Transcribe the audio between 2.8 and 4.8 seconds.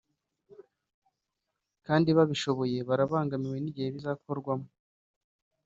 barabangamiwe n’igihe bizakorwamo